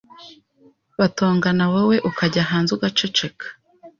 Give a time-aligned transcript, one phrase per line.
[0.99, 3.45] batongana wowe ukajya hanze ugaceceka